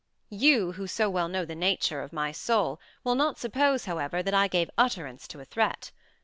You, 0.31 0.71
who 0.71 0.87
so 0.87 1.11
well 1.11 1.27
know 1.29 1.45
the 1.45 1.53
nature 1.53 2.01
of 2.01 2.11
my 2.11 2.31
soul, 2.31 2.79
will 3.03 3.13
not 3.13 3.37
suppose, 3.37 3.85
however, 3.85 4.23
that 4.23 4.33
I 4.33 4.47
gave 4.47 4.71
utterance 4.75 5.27
to 5.27 5.41
a 5.41 5.45
threat. 5.45 5.91